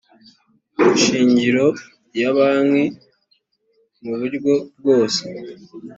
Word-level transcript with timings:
shingiro 1.01 1.65
ya 2.19 2.31
banki 2.37 2.85
mu 4.03 4.13
buryo 4.19 4.51
bwose 4.77 5.21